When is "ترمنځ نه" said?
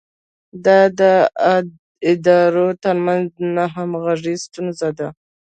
2.83-3.63